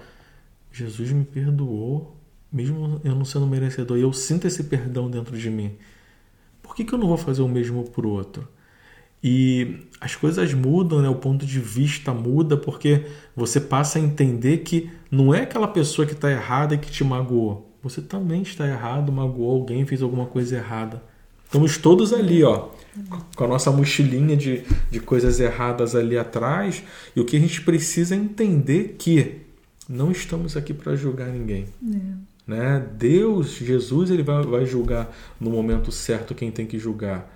Jesus 0.71 1.11
me 1.11 1.23
perdoou, 1.23 2.16
mesmo 2.51 3.01
eu 3.03 3.15
não 3.15 3.25
sendo 3.25 3.47
merecedor, 3.47 3.97
eu 3.97 4.11
sinto 4.13 4.47
esse 4.47 4.63
perdão 4.63 5.09
dentro 5.09 5.37
de 5.37 5.49
mim. 5.49 5.73
Por 6.61 6.75
que, 6.75 6.83
que 6.83 6.93
eu 6.93 6.99
não 6.99 7.07
vou 7.07 7.17
fazer 7.17 7.41
o 7.41 7.47
mesmo 7.47 7.83
para 7.83 8.05
o 8.05 8.09
outro? 8.09 8.47
E 9.23 9.87
as 9.99 10.15
coisas 10.15 10.53
mudam, 10.53 11.01
né? 11.01 11.09
o 11.09 11.15
ponto 11.15 11.45
de 11.45 11.59
vista 11.59 12.13
muda, 12.13 12.55
porque 12.55 13.05
você 13.35 13.59
passa 13.59 13.97
a 13.97 14.01
entender 14.01 14.59
que 14.59 14.89
não 15.09 15.33
é 15.33 15.41
aquela 15.41 15.67
pessoa 15.67 16.05
que 16.05 16.13
está 16.13 16.31
errada 16.31 16.75
e 16.75 16.77
que 16.77 16.91
te 16.91 17.03
magoou. 17.03 17.67
Você 17.81 18.01
também 18.01 18.41
está 18.41 18.67
errado, 18.67 19.11
magoou 19.11 19.51
alguém, 19.51 19.85
fez 19.85 20.01
alguma 20.01 20.25
coisa 20.25 20.57
errada. 20.57 21.01
Estamos 21.45 21.77
todos 21.77 22.11
ali, 22.13 22.43
ó, 22.43 22.69
com 23.35 23.43
a 23.45 23.47
nossa 23.47 23.71
mochilinha 23.71 24.35
de, 24.35 24.63
de 24.91 24.99
coisas 24.99 25.39
erradas 25.39 25.95
ali 25.95 26.17
atrás. 26.17 26.83
E 27.15 27.21
o 27.21 27.25
que 27.25 27.37
a 27.37 27.39
gente 27.39 27.61
precisa 27.61 28.13
é 28.13 28.17
entender 28.17 28.95
que 28.99 29.41
não 29.87 30.11
estamos 30.11 30.57
aqui 30.57 30.73
para 30.73 30.95
julgar 30.95 31.29
ninguém. 31.29 31.65
É. 31.89 32.36
Né? 32.47 32.79
Deus, 32.93 33.55
Jesus, 33.55 34.09
ele 34.09 34.23
vai, 34.23 34.41
vai 34.43 34.65
julgar 34.65 35.13
no 35.39 35.49
momento 35.49 35.91
certo 35.91 36.33
quem 36.33 36.49
tem 36.49 36.65
que 36.65 36.79
julgar. 36.79 37.29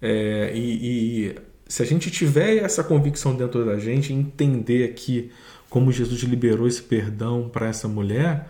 É, 0.00 0.52
e, 0.54 1.28
e, 1.28 1.36
se 1.68 1.82
a 1.82 1.86
gente 1.86 2.10
tiver 2.10 2.56
essa 2.56 2.82
convicção 2.82 3.36
dentro 3.36 3.64
da 3.64 3.78
gente, 3.78 4.12
entender 4.12 4.84
aqui 4.84 5.30
como 5.68 5.92
Jesus 5.92 6.22
liberou 6.22 6.66
esse 6.66 6.82
perdão 6.82 7.48
para 7.48 7.66
essa 7.66 7.88
mulher, 7.88 8.48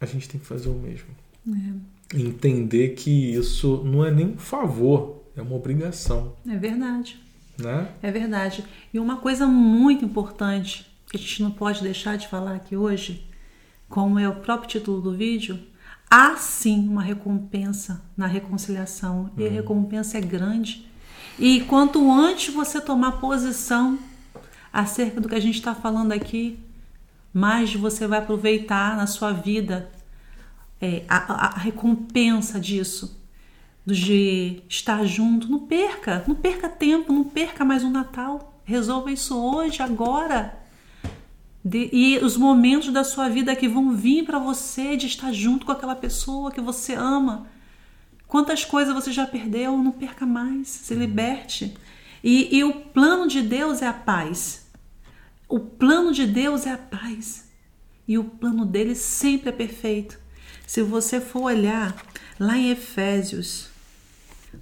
a 0.00 0.06
gente 0.06 0.28
tem 0.28 0.40
que 0.40 0.46
fazer 0.46 0.68
o 0.68 0.74
mesmo. 0.74 1.08
É. 1.48 2.18
Entender 2.18 2.90
que 2.90 3.10
isso 3.10 3.82
não 3.84 4.04
é 4.04 4.10
nem 4.10 4.26
um 4.26 4.38
favor, 4.38 5.24
é 5.36 5.42
uma 5.42 5.56
obrigação. 5.56 6.36
É 6.48 6.56
verdade. 6.56 7.18
Né? 7.58 7.88
É 8.02 8.10
verdade. 8.10 8.64
E 8.92 8.98
uma 8.98 9.16
coisa 9.16 9.46
muito 9.46 10.04
importante 10.04 10.86
que 11.10 11.16
a 11.16 11.20
gente 11.20 11.42
não 11.42 11.50
pode 11.50 11.82
deixar 11.82 12.16
de 12.16 12.28
falar 12.28 12.54
aqui 12.54 12.76
hoje, 12.76 13.24
como 13.94 14.18
é 14.18 14.28
o 14.28 14.34
próprio 14.34 14.68
título 14.68 15.00
do 15.00 15.12
vídeo, 15.12 15.56
há 16.10 16.34
sim 16.34 16.88
uma 16.88 17.00
recompensa 17.00 18.02
na 18.16 18.26
reconciliação 18.26 19.30
e 19.38 19.44
a 19.44 19.46
uhum. 19.46 19.54
recompensa 19.54 20.18
é 20.18 20.20
grande. 20.20 20.90
E 21.38 21.60
quanto 21.60 22.10
antes 22.10 22.52
você 22.52 22.80
tomar 22.80 23.20
posição 23.20 23.96
acerca 24.72 25.20
do 25.20 25.28
que 25.28 25.36
a 25.36 25.40
gente 25.40 25.54
está 25.54 25.76
falando 25.76 26.10
aqui, 26.10 26.58
mais 27.32 27.72
você 27.72 28.08
vai 28.08 28.18
aproveitar 28.18 28.96
na 28.96 29.06
sua 29.06 29.30
vida 29.30 29.88
é, 30.80 31.04
a, 31.08 31.46
a, 31.46 31.58
recompensa 31.60 32.58
disso, 32.58 33.24
de 33.86 34.60
estar 34.68 35.04
junto. 35.04 35.48
Não 35.48 35.68
perca, 35.68 36.24
não 36.26 36.34
perca 36.34 36.68
tempo, 36.68 37.12
não 37.12 37.22
perca 37.22 37.64
mais 37.64 37.84
um 37.84 37.90
Natal. 37.90 38.60
Resolva 38.64 39.12
isso 39.12 39.40
hoje, 39.40 39.80
agora. 39.80 40.63
De, 41.64 41.88
e 41.92 42.18
os 42.18 42.36
momentos 42.36 42.92
da 42.92 43.02
sua 43.02 43.28
vida 43.28 43.56
que 43.56 43.66
vão 43.66 43.94
vir 43.94 44.24
para 44.24 44.38
você 44.38 44.96
de 44.96 45.06
estar 45.06 45.32
junto 45.32 45.64
com 45.64 45.72
aquela 45.72 45.96
pessoa 45.96 46.52
que 46.52 46.60
você 46.60 46.94
ama. 46.94 47.46
Quantas 48.26 48.64
coisas 48.64 48.94
você 48.94 49.12
já 49.12 49.26
perdeu, 49.26 49.76
não 49.78 49.92
perca 49.92 50.26
mais, 50.26 50.68
se 50.68 50.94
liberte. 50.94 51.74
E, 52.22 52.54
e 52.56 52.64
o 52.64 52.72
plano 52.72 53.26
de 53.26 53.40
Deus 53.40 53.80
é 53.80 53.86
a 53.86 53.92
paz. 53.92 54.66
O 55.48 55.60
plano 55.60 56.12
de 56.12 56.26
Deus 56.26 56.66
é 56.66 56.72
a 56.72 56.78
paz. 56.78 57.48
E 58.06 58.18
o 58.18 58.24
plano 58.24 58.66
dele 58.66 58.94
sempre 58.94 59.48
é 59.48 59.52
perfeito. 59.52 60.18
Se 60.66 60.82
você 60.82 61.20
for 61.20 61.44
olhar 61.44 61.94
lá 62.38 62.58
em 62.58 62.70
Efésios, 62.70 63.68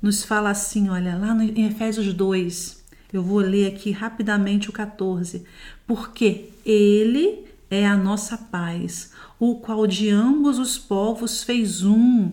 nos 0.01 0.25
fala 0.25 0.51
assim, 0.51 0.89
olha, 0.89 1.17
lá 1.17 1.35
em 1.35 1.67
Efésios 1.67 2.13
2, 2.13 2.82
eu 3.13 3.23
vou 3.23 3.39
ler 3.39 3.67
aqui 3.67 3.91
rapidamente 3.91 4.71
o 4.71 4.73
14. 4.73 5.45
Porque 5.87 6.51
ele 6.65 7.45
é 7.71 7.87
a 7.87 7.97
nossa 7.97 8.37
paz, 8.37 9.13
o 9.39 9.57
qual 9.57 9.87
de 9.87 10.09
ambos 10.11 10.59
os 10.59 10.79
povos 10.79 11.43
fez 11.43 11.83
um, 11.83 12.31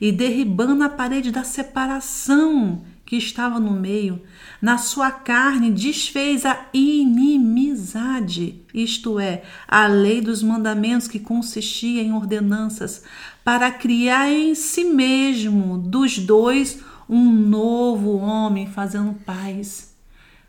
e 0.00 0.12
derribando 0.12 0.82
a 0.82 0.88
parede 0.88 1.30
da 1.30 1.44
separação 1.44 2.82
que 3.06 3.16
estava 3.16 3.60
no 3.60 3.72
meio, 3.72 4.20
na 4.60 4.78
sua 4.78 5.10
carne 5.10 5.70
desfez 5.70 6.44
a 6.46 6.66
inimizade, 6.72 8.62
isto 8.72 9.18
é, 9.20 9.42
a 9.68 9.86
lei 9.86 10.20
dos 10.20 10.42
mandamentos 10.42 11.06
que 11.06 11.18
consistia 11.18 12.02
em 12.02 12.12
ordenanças, 12.12 13.04
para 13.44 13.70
criar 13.70 14.32
em 14.32 14.54
si 14.54 14.84
mesmo 14.84 15.76
dos 15.76 16.18
dois 16.18 16.80
um 17.08 17.30
novo 17.30 18.16
homem, 18.16 18.66
fazendo 18.66 19.12
paz 19.26 19.93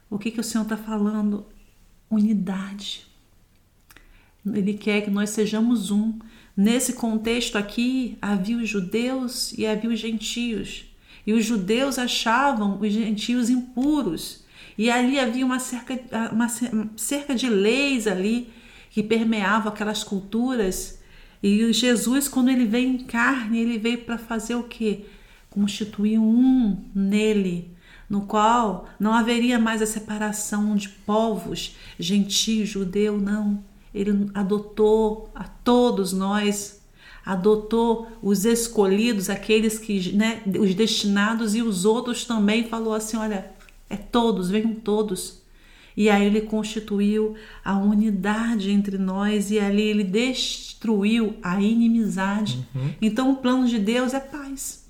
o 0.10 0.20
que, 0.20 0.32
que 0.32 0.40
o 0.40 0.44
Senhor 0.44 0.64
está 0.64 0.78
falando? 0.78 1.46
Unidade. 2.10 3.06
Ele 4.46 4.74
quer 4.74 5.02
que 5.02 5.10
nós 5.10 5.32
sejamos 5.32 5.92
um. 5.92 6.20
Nesse 6.56 6.94
contexto 6.94 7.58
aqui, 7.58 8.18
havia 8.22 8.58
os 8.58 8.70
judeus 8.70 9.54
e 9.58 9.66
havia 9.66 9.90
os 9.90 10.00
gentios. 10.00 10.86
E 11.26 11.34
os 11.34 11.44
judeus 11.44 11.98
achavam 11.98 12.80
os 12.80 12.94
gentios 12.94 13.50
impuros. 13.50 14.46
E 14.78 14.90
ali 14.90 15.20
havia 15.20 15.46
uma 15.46 15.60
cerca, 15.60 16.00
uma 16.32 16.48
cerca 16.96 17.34
de 17.34 17.50
leis 17.50 18.08
ali 18.08 18.50
que 18.92 19.02
permeavam 19.02 19.72
aquelas 19.72 20.04
culturas. 20.04 21.00
E 21.42 21.74
Jesus, 21.74 22.28
quando 22.28 22.50
ele 22.50 22.66
veio 22.66 22.90
em 22.90 22.98
carne, 23.00 23.60
ele 23.60 23.78
veio 23.78 24.00
para 24.00 24.18
fazer 24.18 24.56
o 24.56 24.64
quê? 24.64 25.06
Constituir 25.50 26.20
um 26.20 26.82
nele, 26.94 27.75
no 28.10 28.22
qual 28.22 28.88
não 29.00 29.14
haveria 29.14 29.58
mais 29.58 29.82
a 29.82 29.86
separação 29.86 30.76
de 30.76 30.90
povos, 30.90 31.76
gentio, 32.00 32.66
judeu, 32.66 33.18
não. 33.20 33.64
Ele 33.94 34.30
adotou 34.34 35.30
a 35.34 35.46
todos 35.46 36.12
nós, 36.14 36.82
adotou 37.26 38.08
os 38.22 38.46
escolhidos, 38.46 39.30
aqueles 39.30 39.80
que, 39.80 40.12
né, 40.14 40.42
os 40.60 40.76
destinados 40.76 41.56
e 41.56 41.62
os 41.62 41.86
outros 41.86 42.26
também 42.26 42.68
falou 42.68 42.94
assim, 42.94 43.18
olha, 43.18 43.52
é 43.90 43.96
todos, 43.96 44.50
venham 44.50 44.76
todos. 44.76 45.42
E 45.98 46.10
aí 46.10 46.26
ele 46.26 46.42
constituiu 46.42 47.36
a 47.64 47.78
unidade 47.78 48.70
entre 48.70 48.98
nós 48.98 49.50
e 49.50 49.60
ali 49.60 49.82
ele 49.82 50.04
destruiu 50.04 51.36
a 51.42 51.62
inimizade. 51.62 52.68
Uhum. 52.76 52.94
Então 53.02 53.32
o 53.32 53.38
plano 53.38 53.66
de 53.66 53.80
Deus 53.80 54.14
é 54.14 54.20
paz. 54.20 54.85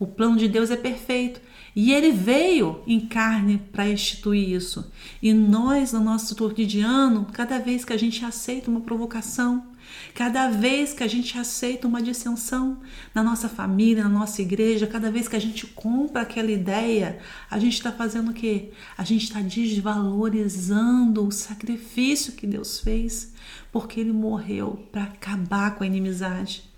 O 0.00 0.06
plano 0.06 0.38
de 0.38 0.48
Deus 0.48 0.70
é 0.70 0.76
perfeito. 0.76 1.42
E 1.76 1.92
ele 1.92 2.10
veio 2.10 2.82
em 2.86 3.00
carne 3.00 3.60
para 3.70 3.86
instituir 3.86 4.48
isso. 4.48 4.90
E 5.22 5.32
nós, 5.34 5.92
no 5.92 6.00
nosso 6.00 6.34
cotidiano, 6.34 7.26
cada 7.32 7.58
vez 7.58 7.84
que 7.84 7.92
a 7.92 7.98
gente 7.98 8.24
aceita 8.24 8.70
uma 8.70 8.80
provocação, 8.80 9.66
cada 10.14 10.48
vez 10.48 10.94
que 10.94 11.04
a 11.04 11.06
gente 11.06 11.38
aceita 11.38 11.86
uma 11.86 12.02
dissensão 12.02 12.80
na 13.14 13.22
nossa 13.22 13.46
família, 13.46 14.02
na 14.04 14.08
nossa 14.08 14.40
igreja, 14.40 14.86
cada 14.86 15.10
vez 15.10 15.28
que 15.28 15.36
a 15.36 15.40
gente 15.40 15.66
compra 15.66 16.22
aquela 16.22 16.50
ideia, 16.50 17.18
a 17.50 17.58
gente 17.58 17.74
está 17.74 17.92
fazendo 17.92 18.30
o 18.30 18.34
quê? 18.34 18.70
A 18.96 19.04
gente 19.04 19.24
está 19.24 19.42
desvalorizando 19.42 21.26
o 21.26 21.30
sacrifício 21.30 22.32
que 22.32 22.46
Deus 22.46 22.80
fez, 22.80 23.34
porque 23.70 24.00
Ele 24.00 24.12
morreu 24.12 24.88
para 24.90 25.02
acabar 25.02 25.74
com 25.76 25.84
a 25.84 25.86
inimizade. 25.86 26.69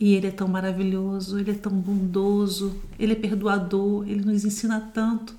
E 0.00 0.14
Ele 0.14 0.28
é 0.28 0.30
tão 0.30 0.48
maravilhoso, 0.48 1.38
Ele 1.38 1.50
é 1.50 1.54
tão 1.54 1.72
bondoso, 1.72 2.74
Ele 2.98 3.12
é 3.12 3.16
perdoador, 3.16 4.08
Ele 4.08 4.24
nos 4.24 4.46
ensina 4.46 4.80
tanto. 4.80 5.36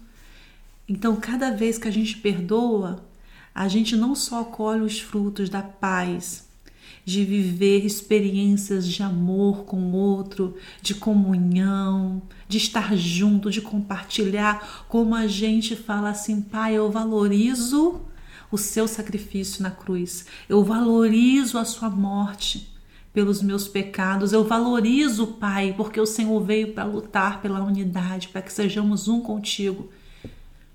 Então, 0.88 1.16
cada 1.16 1.50
vez 1.50 1.80
que 1.80 1.88
a 1.88 1.92
gente 1.92 2.18
perdoa, 2.18 3.04
a 3.56 3.68
gente 3.68 3.96
não 3.96 4.14
só 4.14 4.44
colhe 4.44 4.82
os 4.82 5.00
frutos 5.00 5.50
da 5.50 5.64
paz, 5.64 6.48
de 7.04 7.26
viver 7.26 7.84
experiências 7.84 8.88
de 8.88 9.02
amor 9.02 9.64
com 9.66 9.78
o 9.78 9.96
outro, 9.96 10.56
de 10.82 10.94
comunhão, 10.94 12.22
de 12.48 12.58
estar 12.58 12.96
junto, 12.96 13.50
de 13.50 13.62
compartilhar, 13.62 14.86
como 14.88 15.16
a 15.16 15.26
gente 15.26 15.76
fala 15.76 16.10
assim, 16.10 16.40
pai, 16.40 16.76
eu 16.76 16.92
valorizo 16.92 18.02
o 18.52 18.58
seu 18.58 18.88
sacrifício 18.88 19.64
na 19.64 19.72
cruz, 19.72 20.26
eu 20.48 20.64
valorizo 20.64 21.58
a 21.58 21.66
sua 21.66 21.90
morte 21.90 22.71
pelos 23.14 23.42
meus 23.42 23.68
pecados. 23.68 24.34
Eu 24.34 24.44
valorizo, 24.44 25.28
Pai, 25.28 25.74
porque 25.76 26.00
o 26.00 26.06
Senhor 26.06 26.40
veio 26.42 26.74
para 26.74 26.84
lutar 26.84 27.42
pela 27.42 27.62
unidade, 27.62 28.30
para 28.30 28.42
que 28.42 28.52
sejamos 28.52 29.08
um 29.08 29.22
contigo. 29.22 29.90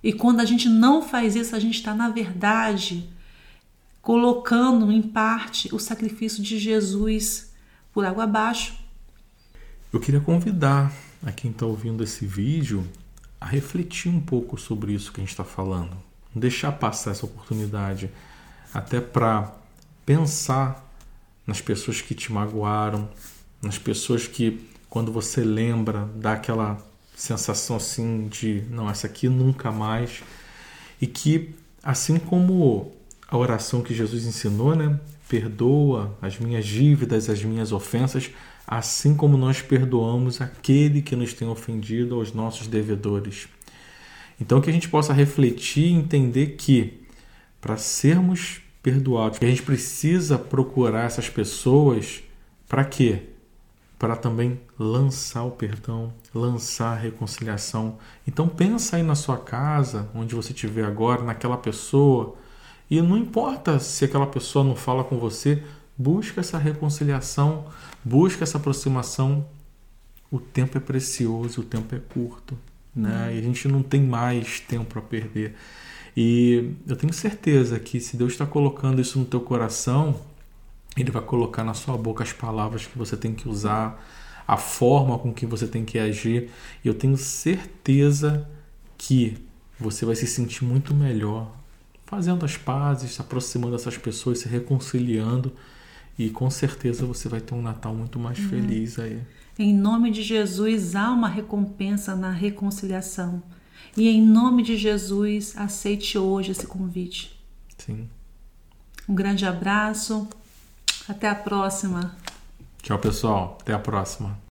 E 0.02 0.12
quando 0.12 0.40
a 0.40 0.44
gente 0.44 0.68
não 0.68 1.02
faz 1.02 1.34
isso, 1.34 1.56
a 1.56 1.58
gente 1.58 1.76
está, 1.76 1.94
na 1.94 2.08
verdade, 2.08 3.08
colocando 4.02 4.92
em 4.92 5.02
parte 5.02 5.74
o 5.74 5.78
sacrifício 5.78 6.42
de 6.42 6.58
Jesus 6.58 7.52
por 7.92 8.04
água 8.04 8.24
abaixo. 8.24 8.74
Eu 9.92 9.98
queria 9.98 10.20
convidar 10.20 10.92
a 11.24 11.32
quem 11.32 11.50
está 11.50 11.66
ouvindo 11.66 12.04
esse 12.04 12.26
vídeo 12.26 12.86
a 13.40 13.46
refletir 13.46 14.10
um 14.10 14.20
pouco 14.20 14.58
sobre 14.58 14.92
isso 14.92 15.12
que 15.12 15.20
a 15.20 15.24
gente 15.24 15.30
está 15.30 15.44
falando. 15.44 15.96
Não 16.34 16.40
deixar 16.40 16.72
passar 16.72 17.12
essa 17.12 17.26
oportunidade 17.26 18.10
até 18.72 19.00
para 19.00 19.52
pensar 20.04 20.85
nas 21.46 21.60
pessoas 21.60 22.00
que 22.00 22.14
te 22.14 22.32
magoaram, 22.32 23.08
nas 23.62 23.78
pessoas 23.78 24.26
que, 24.26 24.60
quando 24.90 25.12
você 25.12 25.42
lembra, 25.42 26.08
dá 26.16 26.32
aquela 26.32 26.78
sensação 27.14 27.76
assim 27.76 28.28
de 28.28 28.64
não, 28.70 28.90
essa 28.90 29.06
aqui 29.06 29.28
nunca 29.28 29.70
mais. 29.70 30.22
E 31.00 31.06
que, 31.06 31.54
assim 31.82 32.18
como 32.18 32.92
a 33.28 33.36
oração 33.36 33.82
que 33.82 33.94
Jesus 33.94 34.24
ensinou, 34.24 34.74
né? 34.74 34.98
Perdoa 35.28 36.16
as 36.22 36.38
minhas 36.38 36.64
dívidas, 36.66 37.28
as 37.28 37.42
minhas 37.42 37.72
ofensas, 37.72 38.30
assim 38.66 39.14
como 39.14 39.36
nós 39.36 39.60
perdoamos 39.60 40.40
aquele 40.40 41.02
que 41.02 41.16
nos 41.16 41.32
tem 41.32 41.48
ofendido 41.48 42.14
aos 42.16 42.32
nossos 42.32 42.66
devedores. 42.66 43.48
Então, 44.40 44.60
que 44.60 44.70
a 44.70 44.72
gente 44.72 44.88
possa 44.88 45.12
refletir 45.12 45.86
e 45.86 45.94
entender 45.94 46.56
que, 46.56 47.02
para 47.60 47.76
sermos 47.76 48.60
perdoados. 48.86 49.40
A 49.42 49.46
gente 49.46 49.64
precisa 49.64 50.38
procurar 50.38 51.06
essas 51.06 51.28
pessoas 51.28 52.22
para 52.68 52.84
quê? 52.84 53.30
Para 53.98 54.14
também 54.14 54.60
lançar 54.78 55.42
o 55.42 55.50
perdão, 55.50 56.12
lançar 56.32 56.92
a 56.92 56.94
reconciliação. 56.94 57.98
Então 58.28 58.46
pensa 58.48 58.94
aí 58.94 59.02
na 59.02 59.16
sua 59.16 59.38
casa, 59.38 60.08
onde 60.14 60.36
você 60.36 60.52
estiver 60.52 60.84
agora, 60.84 61.24
naquela 61.24 61.56
pessoa, 61.56 62.36
e 62.88 63.02
não 63.02 63.16
importa 63.16 63.80
se 63.80 64.04
aquela 64.04 64.28
pessoa 64.28 64.64
não 64.64 64.76
fala 64.76 65.02
com 65.02 65.18
você, 65.18 65.64
busca 65.98 66.40
essa 66.40 66.56
reconciliação, 66.56 67.66
busca 68.04 68.44
essa 68.44 68.56
aproximação. 68.56 69.44
O 70.30 70.38
tempo 70.38 70.78
é 70.78 70.80
precioso, 70.80 71.62
o 71.62 71.64
tempo 71.64 71.92
é 71.92 71.98
curto, 71.98 72.56
né? 72.94 73.32
E 73.34 73.38
a 73.40 73.42
gente 73.42 73.66
não 73.66 73.82
tem 73.82 74.00
mais 74.00 74.60
tempo 74.60 74.96
a 74.96 75.02
perder. 75.02 75.56
E 76.16 76.72
eu 76.86 76.96
tenho 76.96 77.12
certeza 77.12 77.78
que 77.78 78.00
se 78.00 78.16
Deus 78.16 78.32
está 78.32 78.46
colocando 78.46 79.00
isso 79.00 79.18
no 79.18 79.24
teu 79.26 79.40
coração, 79.40 80.18
Ele 80.96 81.10
vai 81.10 81.22
colocar 81.22 81.62
na 81.62 81.74
sua 81.74 81.96
boca 81.98 82.24
as 82.24 82.32
palavras 82.32 82.86
que 82.86 82.96
você 82.96 83.16
tem 83.16 83.34
que 83.34 83.48
usar, 83.48 84.02
a 84.48 84.56
forma 84.56 85.18
com 85.18 85.34
que 85.34 85.44
você 85.44 85.66
tem 85.66 85.84
que 85.84 85.98
agir. 85.98 86.50
E 86.82 86.88
eu 86.88 86.94
tenho 86.94 87.16
certeza 87.16 88.48
que 88.96 89.36
você 89.78 90.06
vai 90.06 90.16
se 90.16 90.26
sentir 90.26 90.64
muito 90.64 90.94
melhor 90.94 91.54
fazendo 92.06 92.44
as 92.44 92.56
pazes, 92.56 93.12
se 93.12 93.20
aproximando 93.20 93.76
dessas 93.76 93.98
pessoas, 93.98 94.38
se 94.38 94.48
reconciliando. 94.48 95.52
E 96.18 96.30
com 96.30 96.48
certeza 96.48 97.04
você 97.04 97.28
vai 97.28 97.40
ter 97.40 97.54
um 97.54 97.60
Natal 97.60 97.94
muito 97.94 98.18
mais 98.18 98.38
uhum. 98.38 98.48
feliz 98.48 98.98
aí. 98.98 99.20
Em 99.58 99.74
nome 99.74 100.10
de 100.10 100.22
Jesus, 100.22 100.94
há 100.94 101.10
uma 101.10 101.28
recompensa 101.28 102.14
na 102.14 102.30
reconciliação. 102.30 103.42
E 103.96 104.08
em 104.08 104.22
nome 104.22 104.62
de 104.62 104.76
Jesus, 104.76 105.56
aceite 105.56 106.16
hoje 106.16 106.52
esse 106.52 106.66
convite. 106.66 107.38
Sim. 107.76 108.08
Um 109.08 109.14
grande 109.14 109.44
abraço. 109.44 110.28
Até 111.08 111.28
a 111.28 111.34
próxima. 111.34 112.16
Tchau, 112.82 112.98
pessoal. 112.98 113.58
Até 113.60 113.72
a 113.72 113.78
próxima. 113.78 114.45